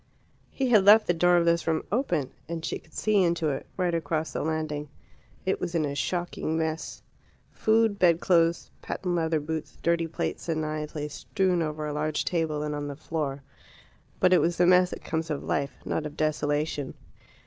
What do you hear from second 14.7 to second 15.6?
that comes of